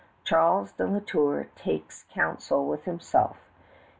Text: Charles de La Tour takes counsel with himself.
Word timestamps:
Charles 0.23 0.71
de 0.71 0.87
La 0.87 0.99
Tour 0.99 1.45
takes 1.55 2.05
counsel 2.09 2.65
with 2.65 2.85
himself. 2.85 3.37